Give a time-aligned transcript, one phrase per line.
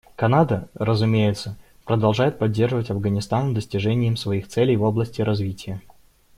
[0.15, 5.79] Канада, разумеется, продолжает поддерживать Афганистан в достижении им своих целей в области развития.